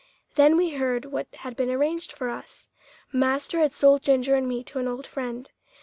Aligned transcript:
Then 0.33 0.57
we 0.57 0.71
heard 0.71 1.05
what 1.05 1.27
had 1.31 1.55
been 1.55 1.69
arranged 1.69 2.11
for 2.11 2.29
us. 2.29 2.71
Master 3.13 3.59
had 3.59 3.71
sold 3.71 4.01
Ginger 4.01 4.33
and 4.33 4.47
me 4.47 4.63
to 4.63 4.79
an 4.79 4.87
old 4.87 5.05
friend. 5.05 5.51